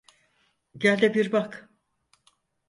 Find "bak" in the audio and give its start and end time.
1.31-1.69